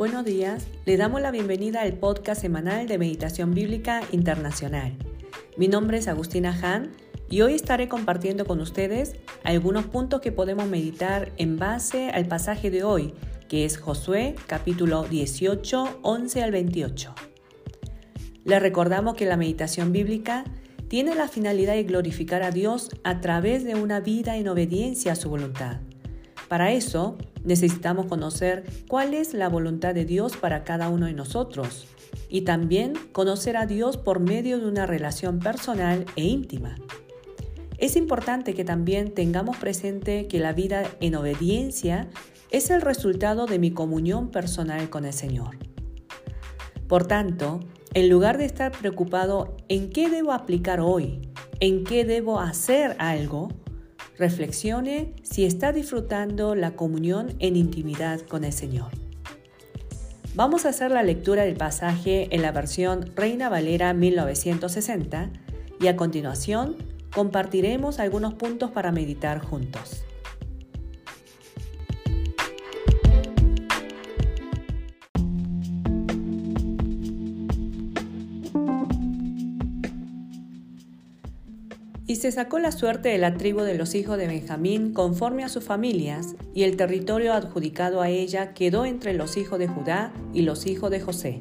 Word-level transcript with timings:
Buenos 0.00 0.24
días, 0.24 0.66
le 0.86 0.96
damos 0.96 1.20
la 1.20 1.30
bienvenida 1.30 1.82
al 1.82 1.92
podcast 1.92 2.40
semanal 2.40 2.88
de 2.88 2.96
Meditación 2.96 3.52
Bíblica 3.52 4.00
Internacional. 4.12 4.96
Mi 5.58 5.68
nombre 5.68 5.98
es 5.98 6.08
Agustina 6.08 6.58
Han 6.62 6.92
y 7.28 7.42
hoy 7.42 7.52
estaré 7.52 7.86
compartiendo 7.86 8.46
con 8.46 8.62
ustedes 8.62 9.16
algunos 9.44 9.84
puntos 9.84 10.22
que 10.22 10.32
podemos 10.32 10.66
meditar 10.68 11.32
en 11.36 11.58
base 11.58 12.08
al 12.08 12.24
pasaje 12.24 12.70
de 12.70 12.82
hoy, 12.82 13.12
que 13.46 13.66
es 13.66 13.76
Josué 13.76 14.36
capítulo 14.46 15.02
18, 15.02 15.98
11 16.00 16.42
al 16.44 16.50
28. 16.50 17.14
Les 18.44 18.62
recordamos 18.62 19.16
que 19.16 19.26
la 19.26 19.36
meditación 19.36 19.92
bíblica 19.92 20.44
tiene 20.88 21.14
la 21.14 21.28
finalidad 21.28 21.74
de 21.74 21.84
glorificar 21.84 22.42
a 22.42 22.52
Dios 22.52 22.88
a 23.04 23.20
través 23.20 23.64
de 23.64 23.74
una 23.74 24.00
vida 24.00 24.38
en 24.38 24.48
obediencia 24.48 25.12
a 25.12 25.16
su 25.16 25.28
voluntad. 25.28 25.80
Para 26.50 26.72
eso 26.72 27.16
necesitamos 27.44 28.06
conocer 28.06 28.64
cuál 28.88 29.14
es 29.14 29.34
la 29.34 29.48
voluntad 29.48 29.94
de 29.94 30.04
Dios 30.04 30.36
para 30.36 30.64
cada 30.64 30.88
uno 30.88 31.06
de 31.06 31.12
nosotros 31.12 31.86
y 32.28 32.40
también 32.40 32.94
conocer 33.12 33.56
a 33.56 33.66
Dios 33.66 33.96
por 33.96 34.18
medio 34.18 34.58
de 34.58 34.66
una 34.66 34.84
relación 34.84 35.38
personal 35.38 36.06
e 36.16 36.24
íntima. 36.24 36.74
Es 37.78 37.94
importante 37.94 38.52
que 38.52 38.64
también 38.64 39.14
tengamos 39.14 39.58
presente 39.58 40.26
que 40.26 40.40
la 40.40 40.52
vida 40.52 40.82
en 41.00 41.14
obediencia 41.14 42.08
es 42.50 42.70
el 42.70 42.80
resultado 42.80 43.46
de 43.46 43.60
mi 43.60 43.70
comunión 43.70 44.32
personal 44.32 44.90
con 44.90 45.04
el 45.04 45.12
Señor. 45.12 45.56
Por 46.88 47.06
tanto, 47.06 47.60
en 47.94 48.08
lugar 48.08 48.38
de 48.38 48.46
estar 48.46 48.72
preocupado 48.72 49.56
en 49.68 49.90
qué 49.90 50.10
debo 50.10 50.32
aplicar 50.32 50.80
hoy, 50.80 51.20
en 51.60 51.84
qué 51.84 52.04
debo 52.04 52.40
hacer 52.40 52.96
algo, 52.98 53.50
Reflexione 54.20 55.14
si 55.22 55.46
está 55.46 55.72
disfrutando 55.72 56.54
la 56.54 56.72
comunión 56.72 57.36
en 57.38 57.56
intimidad 57.56 58.20
con 58.20 58.44
el 58.44 58.52
Señor. 58.52 58.90
Vamos 60.34 60.66
a 60.66 60.68
hacer 60.68 60.90
la 60.90 61.02
lectura 61.02 61.44
del 61.44 61.56
pasaje 61.56 62.28
en 62.30 62.42
la 62.42 62.52
versión 62.52 63.16
Reina 63.16 63.48
Valera 63.48 63.94
1960 63.94 65.30
y 65.80 65.86
a 65.86 65.96
continuación 65.96 66.76
compartiremos 67.14 67.98
algunos 67.98 68.34
puntos 68.34 68.70
para 68.70 68.92
meditar 68.92 69.40
juntos. 69.40 70.04
Y 82.10 82.16
se 82.16 82.32
sacó 82.32 82.58
la 82.58 82.72
suerte 82.72 83.10
de 83.10 83.18
la 83.18 83.34
tribu 83.34 83.60
de 83.60 83.76
los 83.76 83.94
hijos 83.94 84.18
de 84.18 84.26
Benjamín 84.26 84.92
conforme 84.92 85.44
a 85.44 85.48
sus 85.48 85.62
familias, 85.62 86.34
y 86.52 86.64
el 86.64 86.76
territorio 86.76 87.32
adjudicado 87.32 88.00
a 88.00 88.08
ella 88.08 88.52
quedó 88.52 88.84
entre 88.84 89.14
los 89.14 89.36
hijos 89.36 89.60
de 89.60 89.68
Judá 89.68 90.12
y 90.34 90.42
los 90.42 90.66
hijos 90.66 90.90
de 90.90 90.98
José. 91.00 91.40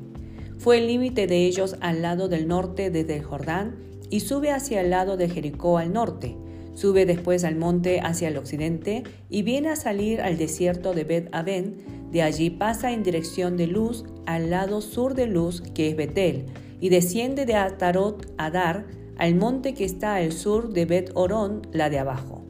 Fue 0.60 0.78
el 0.78 0.86
límite 0.86 1.26
de 1.26 1.48
ellos 1.48 1.76
al 1.82 2.04
lado 2.04 2.28
del 2.28 2.48
norte 2.48 2.92
desde 2.92 3.16
el 3.16 3.24
Jordán, 3.24 3.78
y 4.12 4.20
sube 4.20 4.52
hacia 4.52 4.82
el 4.82 4.92
lado 4.92 5.18
de 5.18 5.28
Jericó 5.28 5.80
al 5.80 5.92
norte. 5.92 6.38
Sube 6.76 7.08
después 7.08 7.46
al 7.46 7.56
monte 7.56 8.00
hacia 8.02 8.28
el 8.28 8.38
occidente 8.38 9.02
y 9.28 9.42
viene 9.42 9.70
a 9.70 9.76
salir 9.76 10.22
al 10.22 10.38
desierto 10.38 10.94
de 10.94 11.04
Bet 11.04 11.30
Aben. 11.32 11.78
De 12.12 12.22
allí 12.22 12.52
pasa 12.52 12.92
en 12.92 13.02
dirección 13.02 13.58
de 13.58 13.66
Luz 13.66 14.06
al 14.28 14.52
lado 14.52 14.82
sur 14.82 15.16
de 15.16 15.26
Luz, 15.26 15.62
que 15.74 15.90
es 15.90 15.96
Betel, 15.96 16.46
y 16.80 16.90
desciende 16.90 17.48
de 17.48 17.56
Atarot 17.56 18.32
Adar 18.38 18.99
al 19.20 19.36
monte 19.36 19.76
que 19.76 19.86
está 19.86 20.16
al 20.16 20.32
sur 20.32 20.74
de 20.74 20.86
Bet 20.86 21.12
Orón, 21.14 21.68
la 21.72 21.90
de 21.90 22.00
abajo, 22.00 22.44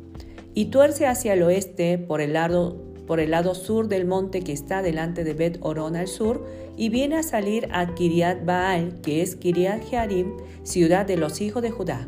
y 0.54 0.66
tuerce 0.66 1.08
hacia 1.08 1.34
el 1.34 1.44
oeste 1.44 1.98
por 1.98 2.22
el 2.22 2.34
lado 2.34 2.88
por 3.10 3.20
el 3.20 3.32
lado 3.32 3.56
sur 3.56 3.88
del 3.88 4.06
monte 4.06 4.42
que 4.42 4.54
está 4.54 4.84
delante 4.84 5.24
de 5.24 5.34
Bet 5.34 5.58
Orón 5.62 5.96
al 5.96 6.08
sur, 6.08 6.46
y 6.78 6.90
viene 6.90 7.16
a 7.16 7.24
salir 7.24 7.68
a 7.72 7.96
Kiriat 7.96 8.46
Baal, 8.46 9.02
que 9.02 9.24
es 9.24 9.36
Kiriat 9.36 9.84
Jearim, 9.90 10.38
ciudad 10.62 11.08
de 11.08 11.18
los 11.18 11.42
hijos 11.42 11.64
de 11.64 11.72
Judá. 11.72 12.08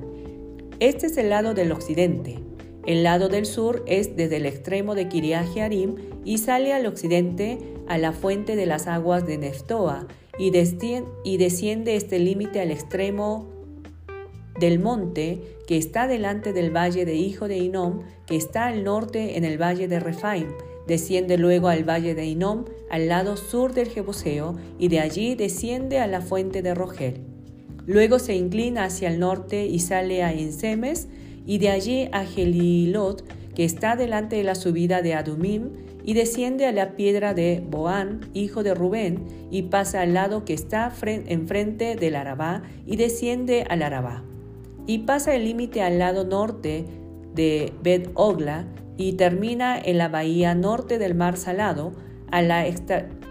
Este 0.79 1.07
es 1.07 1.17
el 1.17 1.31
lado 1.31 1.55
del 1.55 1.71
occidente. 1.71 2.37
El 2.85 3.01
lado 3.01 3.29
del 3.29 3.47
sur 3.47 3.83
es 3.87 4.15
desde 4.15 4.37
el 4.37 4.45
extremo 4.45 4.93
de 4.93 5.07
Kiriat 5.07 5.51
Jearim 5.51 5.95
y 6.23 6.37
sale 6.37 6.71
al 6.71 6.85
occidente 6.85 7.57
a 7.87 7.97
la 7.97 8.11
fuente 8.11 8.55
de 8.55 8.67
las 8.67 8.85
aguas 8.85 9.25
de 9.25 9.39
Neftoa 9.39 10.07
y, 10.37 10.51
desciende 10.51 11.95
este 11.95 12.19
límite 12.19 12.61
al 12.61 12.69
extremo 12.69 13.60
del 14.61 14.79
monte 14.79 15.41
que 15.67 15.75
está 15.75 16.07
delante 16.07 16.53
del 16.53 16.73
valle 16.73 17.03
de 17.03 17.15
Hijo 17.15 17.49
de 17.49 17.57
Inom, 17.57 18.03
que 18.27 18.37
está 18.37 18.67
al 18.67 18.83
norte 18.85 19.37
en 19.37 19.43
el 19.43 19.61
valle 19.61 19.87
de 19.89 19.99
Refaim. 19.99 20.47
Desciende 20.87 21.37
luego 21.37 21.67
al 21.67 21.83
valle 21.83 22.15
de 22.15 22.25
Inom, 22.25 22.65
al 22.89 23.07
lado 23.07 23.37
sur 23.37 23.73
del 23.73 23.89
Jebuseo, 23.89 24.55
y 24.79 24.87
de 24.87 24.99
allí 24.99 25.35
desciende 25.35 25.99
a 25.99 26.07
la 26.07 26.21
fuente 26.21 26.61
de 26.61 26.75
Rogel. 26.75 27.21
Luego 27.87 28.19
se 28.19 28.35
inclina 28.35 28.85
hacia 28.85 29.09
el 29.09 29.19
norte 29.19 29.65
y 29.65 29.79
sale 29.79 30.23
a 30.23 30.31
Ensemes, 30.31 31.07
y 31.45 31.57
de 31.57 31.69
allí 31.69 32.07
a 32.11 32.23
Gelilot, 32.23 33.23
que 33.55 33.65
está 33.65 33.95
delante 33.95 34.35
de 34.35 34.43
la 34.43 34.55
subida 34.55 35.01
de 35.01 35.15
Adumim, 35.15 35.71
y 36.03 36.13
desciende 36.13 36.65
a 36.65 36.71
la 36.71 36.95
piedra 36.95 37.33
de 37.33 37.63
Boán, 37.67 38.29
hijo 38.33 38.61
de 38.61 38.75
Rubén, 38.75 39.25
y 39.49 39.63
pasa 39.63 40.01
al 40.01 40.13
lado 40.13 40.45
que 40.45 40.53
está 40.53 40.93
enfrente 41.03 41.95
del 41.95 42.15
Arabá, 42.15 42.61
y 42.85 42.95
desciende 42.97 43.65
al 43.67 43.81
Arabá 43.81 44.23
y 44.87 44.99
pasa 44.99 45.35
el 45.35 45.45
límite 45.45 45.81
al 45.81 45.99
lado 45.99 46.23
norte 46.23 46.85
de 47.33 47.73
Bet 47.81 48.09
Ogla 48.13 48.67
y 48.97 49.13
termina 49.13 49.79
en 49.79 49.97
la 49.97 50.09
bahía 50.09 50.53
norte 50.55 50.99
del 50.99 51.15
Mar 51.15 51.37
Salado, 51.37 51.93
a 52.31 52.41
la, 52.41 52.65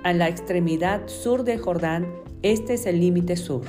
a 0.05 0.13
la 0.13 0.29
extremidad 0.29 1.09
sur 1.09 1.45
del 1.45 1.59
Jordán. 1.59 2.13
Este 2.43 2.75
es 2.75 2.87
el 2.87 3.01
límite 3.01 3.37
sur. 3.37 3.63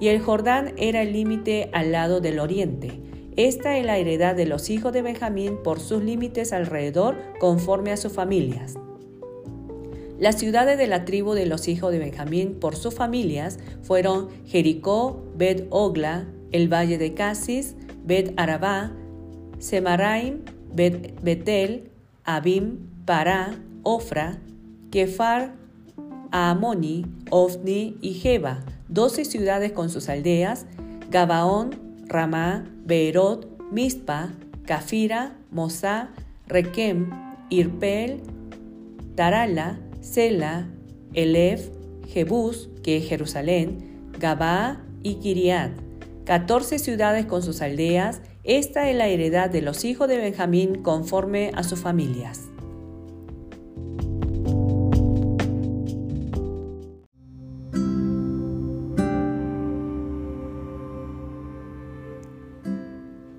Y 0.00 0.08
el 0.08 0.20
Jordán 0.20 0.74
era 0.76 1.02
el 1.02 1.12
límite 1.12 1.70
al 1.72 1.92
lado 1.92 2.20
del 2.20 2.38
oriente. 2.38 3.00
Esta 3.36 3.76
es 3.78 3.84
la 3.84 3.98
heredad 3.98 4.34
de 4.34 4.46
los 4.46 4.70
hijos 4.70 4.92
de 4.92 5.02
Benjamín 5.02 5.58
por 5.62 5.80
sus 5.80 6.02
límites 6.02 6.52
alrededor 6.52 7.16
conforme 7.40 7.92
a 7.92 7.96
sus 7.96 8.12
familias. 8.12 8.74
Las 10.18 10.36
ciudades 10.38 10.78
de 10.78 10.88
la 10.88 11.04
tribu 11.04 11.34
de 11.34 11.46
los 11.46 11.68
hijos 11.68 11.92
de 11.92 12.00
Benjamín 12.00 12.58
por 12.58 12.74
sus 12.74 12.94
familias 12.94 13.60
fueron 13.82 14.28
Jericó, 14.46 15.22
Bet 15.36 15.68
Ogla, 15.70 16.26
el 16.52 16.72
valle 16.72 16.98
de 16.98 17.14
Casis, 17.14 17.74
Bet 18.04 18.32
Arabá, 18.36 18.92
Semaraim, 19.58 20.44
Bet 20.72 21.20
Betel, 21.22 21.90
Abim, 22.24 22.78
Pará, 23.04 23.58
Ofra, 23.82 24.38
Kefar, 24.90 25.54
Amoni, 26.30 27.06
Ofni 27.30 27.96
y 28.00 28.14
Jeba, 28.14 28.64
doce 28.88 29.24
ciudades 29.24 29.72
con 29.72 29.90
sus 29.90 30.08
aldeas, 30.08 30.66
Gabaón, 31.10 31.70
Ramá, 32.06 32.64
Beerot, 32.84 33.46
Mispa, 33.72 34.30
Cafira, 34.66 35.36
Mosá, 35.50 36.10
Requem, 36.46 37.10
Irpel, 37.50 38.20
Tarala, 39.14 39.78
Sela, 40.00 40.68
Elef, 41.14 41.70
Jebús, 42.06 42.68
que 42.82 42.98
es 42.98 43.08
Jerusalén, 43.08 44.10
Gabá 44.18 44.82
y 45.02 45.16
Kiriat 45.16 45.87
14 46.28 46.78
ciudades 46.78 47.24
con 47.24 47.42
sus 47.42 47.62
aldeas, 47.62 48.20
esta 48.44 48.90
es 48.90 48.94
la 48.94 49.06
heredad 49.06 49.48
de 49.48 49.62
los 49.62 49.86
hijos 49.86 50.08
de 50.08 50.18
Benjamín 50.18 50.82
conforme 50.82 51.52
a 51.54 51.62
sus 51.62 51.80
familias. 51.80 52.50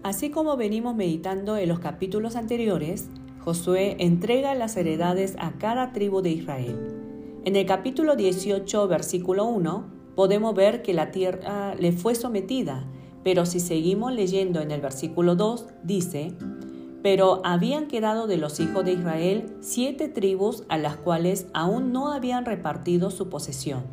Así 0.02 0.32
como 0.32 0.58
venimos 0.58 0.96
meditando 0.96 1.58
en 1.58 1.70
los 1.70 1.78
capítulos 1.78 2.36
anteriores, 2.36 3.08
Josué 3.42 3.98
entrega 4.00 4.56
las 4.56 4.76
heredades 4.78 5.36
a 5.38 5.52
cada 5.60 5.94
tribu 5.94 6.24
de 6.24 6.32
Israel. 6.32 6.96
En 7.46 7.56
el 7.56 7.68
capítulo 7.68 8.16
18, 8.16 8.88
versículo 8.88 9.46
1, 9.46 9.99
podemos 10.20 10.54
ver 10.54 10.82
que 10.82 10.94
la 10.94 11.12
tierra 11.12 11.76
le 11.76 11.94
fue 11.94 12.14
sometida, 12.14 12.84
pero 13.24 13.46
si 13.46 13.62
seguimos 13.62 14.12
leyendo 14.12 14.60
en 14.60 14.70
el 14.70 14.82
versículo 14.82 15.38
2, 15.38 15.68
dice, 15.84 16.34
pero 17.02 17.40
habían 17.46 17.88
quedado 17.88 18.28
de 18.28 18.36
los 18.36 18.60
hijos 18.60 18.84
de 18.84 18.92
Israel 18.92 19.56
siete 19.62 20.10
tribus 20.10 20.66
a 20.68 20.78
las 20.78 20.98
cuales 20.98 21.48
aún 21.54 21.94
no 21.94 22.12
habían 22.12 22.44
repartido 22.44 23.12
su 23.12 23.30
posesión. 23.30 23.84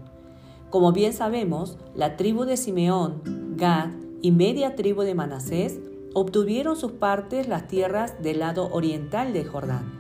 Como 0.69 0.90
bien 0.90 1.12
sabemos, 1.12 1.78
la 1.94 2.17
tribu 2.17 2.44
de 2.44 2.56
Simeón, 2.56 3.55
Gad 3.56 3.90
y 4.20 4.32
media 4.32 4.75
tribu 4.75 5.02
de 5.02 5.14
Manasés 5.14 5.79
obtuvieron 6.12 6.75
sus 6.75 6.90
partes 6.90 7.46
las 7.46 7.69
tierras 7.69 8.20
del 8.20 8.40
lado 8.40 8.69
oriental 8.72 9.32
de 9.32 9.44
Jordán. 9.44 9.93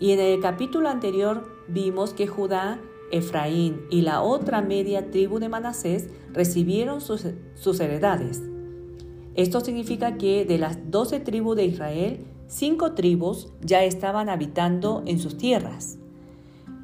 Y 0.00 0.12
en 0.12 0.20
el 0.20 0.40
capítulo 0.40 0.88
anterior 0.88 1.46
vimos 1.68 2.14
que 2.14 2.26
Judá 2.26 2.80
Efraín 3.12 3.82
y 3.90 4.00
la 4.00 4.22
otra 4.22 4.62
media 4.62 5.10
tribu 5.10 5.38
de 5.38 5.48
Manasés 5.48 6.08
recibieron 6.32 7.00
sus, 7.00 7.24
heredades. 7.80 8.42
Esto 9.34 9.60
significa 9.60 10.16
que 10.16 10.44
de 10.44 10.58
las 10.58 10.90
doce 10.90 11.20
tribus 11.20 11.56
de 11.56 11.66
Israel, 11.66 12.26
cinco 12.48 12.92
tribus 12.92 13.52
ya 13.60 13.84
estaban 13.84 14.28
habitando 14.28 15.02
en 15.06 15.18
sus 15.18 15.36
tierras. 15.36 15.98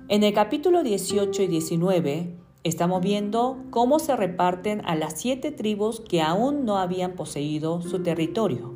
En 0.08 0.22
el 0.22 0.32
capítulo 0.32 0.82
18 0.82 1.42
y 1.42 1.46
19 1.46 2.34
estamos 2.62 3.02
viendo 3.02 3.58
cómo 3.70 3.98
se 3.98 4.14
reparten 4.14 4.82
a 4.84 4.94
las 4.94 5.18
siete 5.18 5.50
tribus 5.50 6.00
que 6.00 6.22
aún 6.22 6.64
no 6.64 6.78
habían 6.78 7.12
poseído 7.12 7.82
su 7.82 8.02
territorio. 8.02 8.72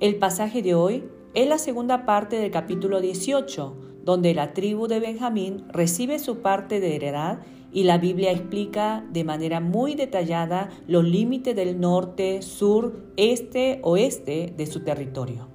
El 0.00 0.16
pasaje 0.16 0.62
de 0.62 0.74
hoy 0.74 1.04
es 1.34 1.48
la 1.48 1.58
segunda 1.58 2.06
parte 2.06 2.36
del 2.36 2.50
capítulo 2.50 3.00
18, 3.00 3.89
donde 4.04 4.34
la 4.34 4.52
tribu 4.52 4.86
de 4.86 5.00
Benjamín 5.00 5.64
recibe 5.68 6.18
su 6.18 6.38
parte 6.38 6.80
de 6.80 6.96
heredad 6.96 7.40
y 7.72 7.84
la 7.84 7.98
Biblia 7.98 8.32
explica 8.32 9.04
de 9.10 9.24
manera 9.24 9.60
muy 9.60 9.94
detallada 9.94 10.70
los 10.86 11.04
límites 11.04 11.54
del 11.54 11.80
norte, 11.80 12.42
sur, 12.42 13.04
este, 13.16 13.80
oeste 13.82 14.52
de 14.56 14.66
su 14.66 14.80
territorio. 14.80 15.48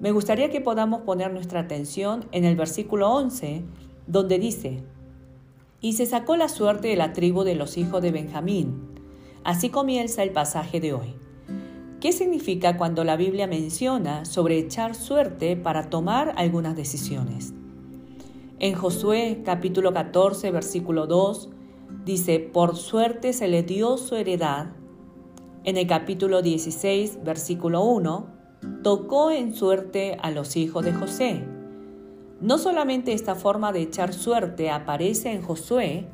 Me 0.00 0.12
gustaría 0.12 0.50
que 0.50 0.60
podamos 0.60 1.02
poner 1.02 1.32
nuestra 1.32 1.60
atención 1.60 2.26
en 2.30 2.44
el 2.44 2.54
versículo 2.54 3.10
11, 3.12 3.64
donde 4.06 4.38
dice, 4.38 4.84
y 5.80 5.94
se 5.94 6.06
sacó 6.06 6.36
la 6.36 6.48
suerte 6.48 6.88
de 6.88 6.96
la 6.96 7.12
tribu 7.12 7.42
de 7.42 7.56
los 7.56 7.76
hijos 7.76 8.00
de 8.00 8.12
Benjamín. 8.12 8.80
Así 9.42 9.70
comienza 9.70 10.22
el 10.22 10.30
pasaje 10.30 10.80
de 10.80 10.92
hoy. 10.92 11.14
¿Qué 12.00 12.12
significa 12.12 12.76
cuando 12.76 13.02
la 13.02 13.16
Biblia 13.16 13.48
menciona 13.48 14.24
sobre 14.24 14.56
echar 14.56 14.94
suerte 14.94 15.56
para 15.56 15.90
tomar 15.90 16.32
algunas 16.36 16.76
decisiones? 16.76 17.54
En 18.60 18.74
Josué 18.74 19.42
capítulo 19.44 19.92
14 19.92 20.52
versículo 20.52 21.08
2 21.08 21.48
dice, 22.04 22.38
por 22.38 22.76
suerte 22.76 23.32
se 23.32 23.48
le 23.48 23.64
dio 23.64 23.96
su 23.96 24.14
heredad. 24.14 24.68
En 25.64 25.76
el 25.76 25.88
capítulo 25.88 26.40
16 26.40 27.24
versículo 27.24 27.82
1, 27.82 28.26
tocó 28.84 29.32
en 29.32 29.52
suerte 29.52 30.18
a 30.22 30.30
los 30.30 30.56
hijos 30.56 30.84
de 30.84 30.92
José. 30.92 31.42
No 32.40 32.58
solamente 32.58 33.12
esta 33.12 33.34
forma 33.34 33.72
de 33.72 33.82
echar 33.82 34.14
suerte 34.14 34.70
aparece 34.70 35.32
en 35.32 35.42
Josué, 35.42 36.06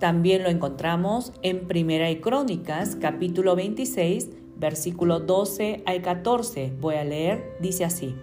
también 0.00 0.42
lo 0.42 0.48
encontramos 0.48 1.32
en 1.42 1.68
Primera 1.68 2.10
y 2.10 2.20
Crónicas 2.20 2.96
capítulo 2.96 3.54
26 3.54 4.30
versículo 4.58 5.20
12 5.20 5.82
al 5.86 6.02
14. 6.02 6.72
Voy 6.80 6.96
a 6.96 7.04
leer, 7.04 7.56
dice 7.60 7.84
así. 7.84 8.16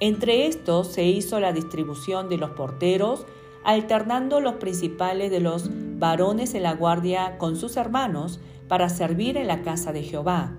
Entre 0.00 0.46
estos 0.46 0.88
se 0.88 1.04
hizo 1.04 1.38
la 1.38 1.52
distribución 1.52 2.28
de 2.28 2.38
los 2.38 2.50
porteros, 2.50 3.26
alternando 3.64 4.40
los 4.40 4.54
principales 4.54 5.30
de 5.30 5.40
los 5.40 5.70
varones 5.70 6.54
en 6.54 6.64
la 6.64 6.74
guardia 6.74 7.38
con 7.38 7.56
sus 7.56 7.76
hermanos 7.76 8.40
para 8.66 8.88
servir 8.88 9.36
en 9.36 9.46
la 9.46 9.62
casa 9.62 9.92
de 9.92 10.02
Jehová. 10.02 10.58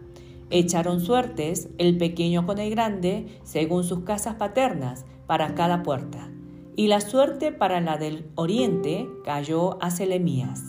Echaron 0.50 1.02
suertes, 1.02 1.68
el 1.78 1.98
pequeño 1.98 2.46
con 2.46 2.60
el 2.60 2.70
grande, 2.70 3.40
según 3.44 3.84
sus 3.84 4.02
casas 4.02 4.36
paternas, 4.36 5.04
para 5.26 5.56
cada 5.56 5.84
puerta. 5.84 6.30
Y 6.76 6.88
la 6.88 7.02
suerte 7.02 7.52
para 7.52 7.82
la 7.82 7.98
del 7.98 8.26
oriente 8.36 9.10
cayó 9.26 9.82
a 9.82 9.92
Selemías. 9.92 10.62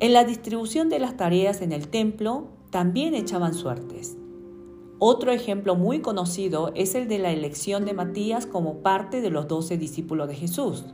En 0.00 0.12
la 0.12 0.24
distribución 0.24 0.88
de 0.88 1.00
las 1.00 1.16
tareas 1.16 1.60
en 1.60 1.72
el 1.72 1.88
templo 1.88 2.48
también 2.70 3.14
echaban 3.14 3.54
suertes. 3.54 4.16
Otro 4.98 5.30
ejemplo 5.30 5.76
muy 5.76 6.00
conocido 6.00 6.72
es 6.74 6.94
el 6.94 7.06
de 7.06 7.18
la 7.18 7.30
elección 7.30 7.84
de 7.84 7.94
Matías 7.94 8.46
como 8.46 8.78
parte 8.78 9.20
de 9.20 9.30
los 9.30 9.46
doce 9.46 9.78
discípulos 9.78 10.28
de 10.28 10.34
Jesús. 10.34 10.86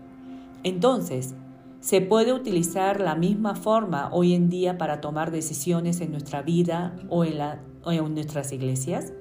Entonces, 0.62 1.34
¿se 1.80 2.02
puede 2.02 2.32
utilizar 2.34 3.00
la 3.00 3.14
misma 3.14 3.54
forma 3.54 4.10
hoy 4.12 4.34
en 4.34 4.50
día 4.50 4.76
para 4.76 5.00
tomar 5.00 5.30
decisiones 5.30 6.00
en 6.00 6.10
nuestra 6.10 6.42
vida 6.42 6.96
o 7.08 7.24
en, 7.24 7.38
o 7.82 7.92
en 7.92 8.14
nuestras 8.14 8.52
iglesias? 8.52 9.14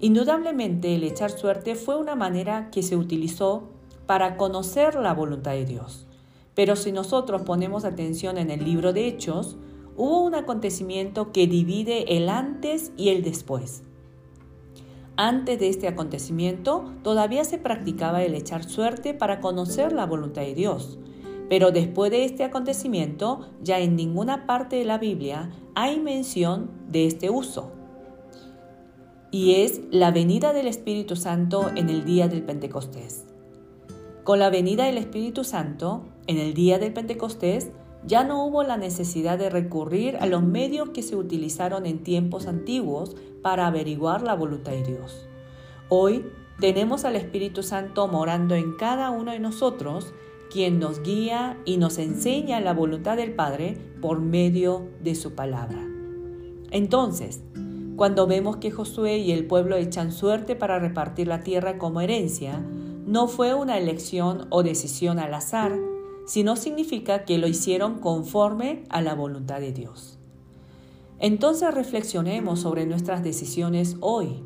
Indudablemente 0.00 0.94
el 0.94 1.02
echar 1.02 1.30
suerte 1.30 1.74
fue 1.74 1.96
una 1.96 2.14
manera 2.14 2.70
que 2.70 2.82
se 2.82 2.96
utilizó 2.96 3.70
para 4.06 4.36
conocer 4.36 4.94
la 4.96 5.14
voluntad 5.14 5.52
de 5.52 5.64
Dios. 5.64 6.06
Pero 6.54 6.76
si 6.76 6.92
nosotros 6.92 7.42
ponemos 7.42 7.84
atención 7.84 8.38
en 8.38 8.50
el 8.50 8.64
libro 8.64 8.92
de 8.92 9.08
Hechos, 9.08 9.56
hubo 9.96 10.22
un 10.22 10.34
acontecimiento 10.34 11.32
que 11.32 11.46
divide 11.46 12.16
el 12.16 12.28
antes 12.28 12.92
y 12.96 13.10
el 13.10 13.22
después. 13.22 13.82
Antes 15.16 15.60
de 15.60 15.68
este 15.68 15.86
acontecimiento 15.86 16.92
todavía 17.02 17.44
se 17.44 17.58
practicaba 17.58 18.24
el 18.24 18.34
echar 18.34 18.64
suerte 18.64 19.14
para 19.14 19.40
conocer 19.40 19.92
la 19.92 20.06
voluntad 20.06 20.42
de 20.42 20.54
Dios. 20.54 20.98
Pero 21.48 21.70
después 21.70 22.10
de 22.10 22.24
este 22.24 22.42
acontecimiento 22.42 23.48
ya 23.62 23.78
en 23.78 23.96
ninguna 23.96 24.46
parte 24.46 24.76
de 24.76 24.84
la 24.84 24.98
Biblia 24.98 25.50
hay 25.74 26.00
mención 26.00 26.70
de 26.88 27.06
este 27.06 27.30
uso. 27.30 27.70
Y 29.30 29.62
es 29.62 29.82
la 29.90 30.10
venida 30.10 30.52
del 30.52 30.66
Espíritu 30.66 31.16
Santo 31.16 31.70
en 31.74 31.90
el 31.90 32.04
día 32.04 32.28
del 32.28 32.42
Pentecostés. 32.42 33.24
Con 34.24 34.38
la 34.38 34.48
venida 34.48 34.86
del 34.86 34.98
Espíritu 34.98 35.44
Santo 35.44 36.04
en 36.26 36.38
el 36.38 36.54
día 36.54 36.78
del 36.78 36.92
Pentecostés, 36.92 37.70
ya 38.06 38.24
no 38.24 38.44
hubo 38.44 38.62
la 38.62 38.76
necesidad 38.76 39.38
de 39.38 39.50
recurrir 39.50 40.16
a 40.18 40.26
los 40.26 40.42
medios 40.42 40.90
que 40.90 41.02
se 41.02 41.16
utilizaron 41.16 41.86
en 41.86 42.02
tiempos 42.02 42.46
antiguos 42.46 43.16
para 43.42 43.66
averiguar 43.66 44.22
la 44.22 44.34
voluntad 44.34 44.72
de 44.72 44.82
Dios. 44.82 45.26
Hoy 45.88 46.24
tenemos 46.60 47.04
al 47.04 47.16
Espíritu 47.16 47.62
Santo 47.62 48.06
morando 48.08 48.54
en 48.54 48.76
cada 48.76 49.10
uno 49.10 49.32
de 49.32 49.38
nosotros, 49.38 50.12
quien 50.50 50.78
nos 50.78 51.02
guía 51.02 51.58
y 51.64 51.78
nos 51.78 51.98
enseña 51.98 52.60
la 52.60 52.74
voluntad 52.74 53.16
del 53.16 53.34
Padre 53.34 53.76
por 54.00 54.20
medio 54.20 54.88
de 55.02 55.14
su 55.14 55.34
palabra. 55.34 55.84
Entonces, 56.70 57.42
cuando 57.96 58.26
vemos 58.26 58.58
que 58.58 58.70
Josué 58.70 59.18
y 59.18 59.32
el 59.32 59.46
pueblo 59.46 59.76
echan 59.76 60.12
suerte 60.12 60.56
para 60.56 60.78
repartir 60.78 61.28
la 61.28 61.40
tierra 61.40 61.78
como 61.78 62.00
herencia, 62.00 62.60
no 63.06 63.28
fue 63.28 63.54
una 63.54 63.78
elección 63.78 64.46
o 64.50 64.62
decisión 64.62 65.18
al 65.18 65.34
azar, 65.34 65.78
sino 66.24 66.56
significa 66.56 67.24
que 67.24 67.38
lo 67.38 67.46
hicieron 67.46 67.98
conforme 67.98 68.84
a 68.88 69.02
la 69.02 69.14
voluntad 69.14 69.60
de 69.60 69.72
Dios. 69.72 70.18
Entonces 71.18 71.72
reflexionemos 71.72 72.60
sobre 72.60 72.86
nuestras 72.86 73.22
decisiones 73.22 73.96
hoy, 74.00 74.42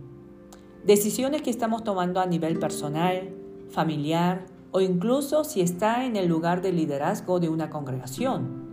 decisiones 0.84 1.42
que 1.42 1.50
estamos 1.50 1.84
tomando 1.84 2.20
a 2.20 2.26
nivel 2.26 2.58
personal, 2.58 3.34
familiar 3.70 4.46
o 4.70 4.80
incluso 4.80 5.44
si 5.44 5.60
está 5.60 6.04
en 6.04 6.16
el 6.16 6.28
lugar 6.28 6.62
de 6.62 6.72
liderazgo 6.72 7.40
de 7.40 7.48
una 7.48 7.70
congregación. 7.70 8.68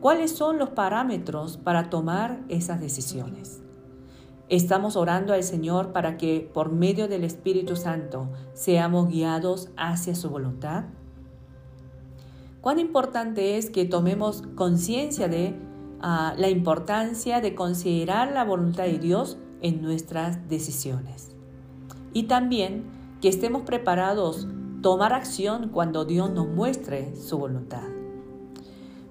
¿Cuáles 0.00 0.30
son 0.30 0.58
los 0.58 0.70
parámetros 0.70 1.56
para 1.56 1.90
tomar 1.90 2.40
esas 2.48 2.80
decisiones? 2.80 3.62
Estamos 4.48 4.96
orando 4.96 5.34
al 5.34 5.42
Señor 5.42 5.92
para 5.92 6.16
que 6.16 6.48
por 6.54 6.72
medio 6.72 7.08
del 7.08 7.24
Espíritu 7.24 7.76
Santo 7.76 8.30
seamos 8.54 9.08
guiados 9.08 9.68
hacia 9.76 10.14
su 10.14 10.30
voluntad 10.30 10.84
cuán 12.60 12.78
importante 12.78 13.56
es 13.56 13.70
que 13.70 13.84
tomemos 13.84 14.42
conciencia 14.54 15.28
de 15.28 15.54
ah, 16.00 16.34
la 16.36 16.48
importancia 16.48 17.40
de 17.40 17.54
considerar 17.54 18.32
la 18.32 18.44
voluntad 18.44 18.84
de 18.84 18.98
Dios 18.98 19.38
en 19.60 19.82
nuestras 19.82 20.48
decisiones. 20.48 21.32
Y 22.12 22.24
también 22.24 22.84
que 23.20 23.28
estemos 23.28 23.62
preparados 23.62 24.46
tomar 24.82 25.12
acción 25.12 25.70
cuando 25.70 26.04
Dios 26.04 26.30
nos 26.30 26.48
muestre 26.48 27.16
su 27.16 27.38
voluntad. 27.38 27.82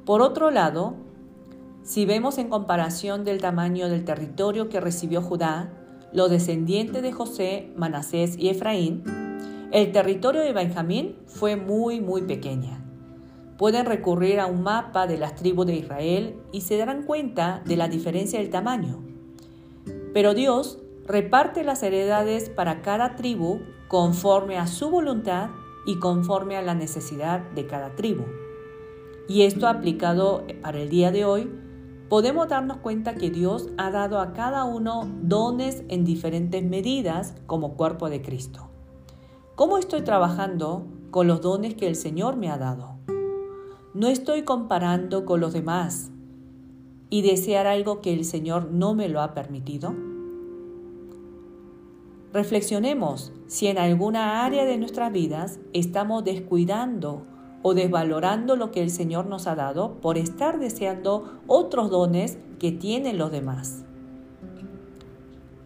Por 0.05 0.21
otro 0.21 0.51
lado, 0.51 0.95
si 1.83 2.05
vemos 2.05 2.37
en 2.37 2.49
comparación 2.49 3.25
del 3.25 3.41
tamaño 3.41 3.89
del 3.89 4.05
territorio 4.05 4.69
que 4.69 4.79
recibió 4.79 5.21
Judá, 5.21 5.73
los 6.13 6.29
descendientes 6.29 7.01
de 7.01 7.11
José, 7.11 7.73
Manasés 7.75 8.37
y 8.37 8.49
Efraín, 8.49 9.03
el 9.71 9.91
territorio 9.91 10.41
de 10.41 10.53
Benjamín 10.53 11.17
fue 11.25 11.57
muy, 11.57 11.99
muy 11.99 12.21
pequeña. 12.21 12.86
Pueden 13.57 13.85
recurrir 13.85 14.39
a 14.39 14.45
un 14.45 14.61
mapa 14.61 15.07
de 15.07 15.17
las 15.17 15.35
tribus 15.35 15.65
de 15.65 15.75
Israel 15.75 16.39
y 16.51 16.61
se 16.61 16.77
darán 16.77 17.03
cuenta 17.03 17.61
de 17.65 17.75
la 17.75 17.87
diferencia 17.87 18.39
del 18.39 18.49
tamaño. 18.49 19.03
Pero 20.13 20.33
Dios 20.33 20.79
reparte 21.07 21.63
las 21.63 21.81
heredades 21.83 22.49
para 22.49 22.81
cada 22.81 23.15
tribu 23.15 23.61
conforme 23.87 24.57
a 24.57 24.67
su 24.67 24.89
voluntad 24.89 25.49
y 25.85 25.99
conforme 25.99 26.57
a 26.57 26.61
la 26.61 26.75
necesidad 26.75 27.41
de 27.51 27.65
cada 27.65 27.95
tribu. 27.95 28.25
Y 29.27 29.43
esto 29.43 29.67
aplicado 29.67 30.43
para 30.61 30.79
el 30.79 30.89
día 30.89 31.11
de 31.11 31.25
hoy, 31.25 31.49
podemos 32.09 32.47
darnos 32.47 32.77
cuenta 32.77 33.15
que 33.15 33.29
Dios 33.29 33.69
ha 33.77 33.89
dado 33.89 34.19
a 34.19 34.33
cada 34.33 34.65
uno 34.65 35.09
dones 35.21 35.83
en 35.89 36.05
diferentes 36.05 36.63
medidas 36.63 37.35
como 37.45 37.75
cuerpo 37.75 38.09
de 38.09 38.21
Cristo. 38.21 38.69
¿Cómo 39.55 39.77
estoy 39.77 40.01
trabajando 40.01 40.85
con 41.09 41.27
los 41.27 41.41
dones 41.41 41.75
que 41.75 41.87
el 41.87 41.95
Señor 41.95 42.35
me 42.35 42.49
ha 42.49 42.57
dado? 42.57 42.96
No 43.97 44.09
estoy 44.09 44.43
comparando 44.43 45.25
con 45.25 45.39
los 45.39 45.53
demás 45.53 46.11
y 47.09 47.23
desear 47.23 47.65
algo 47.65 47.99
que 47.99 48.13
el 48.13 48.25
Señor 48.25 48.69
no 48.71 48.93
me 48.93 49.09
lo 49.09 49.21
ha 49.21 49.33
permitido. 49.33 49.95
Reflexionemos 52.31 53.33
si 53.47 53.65
en 53.65 53.79
alguna 53.79 54.45
área 54.45 54.65
de 54.65 54.77
nuestras 54.77 55.11
vidas 55.11 55.59
estamos 55.73 56.23
descuidando 56.23 57.23
o 57.63 57.73
desvalorando 57.73 58.55
lo 58.55 58.69
que 58.69 58.83
el 58.83 58.91
Señor 58.91 59.25
nos 59.25 59.47
ha 59.47 59.55
dado 59.55 59.99
por 59.99 60.19
estar 60.19 60.59
deseando 60.59 61.39
otros 61.47 61.89
dones 61.89 62.37
que 62.59 62.71
tienen 62.71 63.17
los 63.17 63.31
demás. 63.31 63.83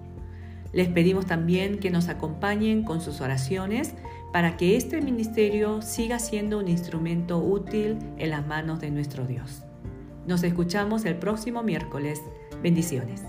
Les 0.72 0.88
pedimos 0.88 1.26
también 1.26 1.78
que 1.78 1.90
nos 1.90 2.08
acompañen 2.08 2.84
con 2.84 3.00
sus 3.00 3.20
oraciones 3.20 3.94
para 4.32 4.56
que 4.56 4.76
este 4.76 5.00
ministerio 5.00 5.80
siga 5.82 6.18
siendo 6.18 6.58
un 6.58 6.68
instrumento 6.68 7.38
útil 7.38 7.98
en 8.18 8.30
las 8.30 8.46
manos 8.46 8.80
de 8.80 8.90
nuestro 8.90 9.26
Dios. 9.26 9.62
Nos 10.26 10.42
escuchamos 10.42 11.06
el 11.06 11.16
próximo 11.16 11.62
miércoles. 11.62 12.20
Bendiciones. 12.62 13.22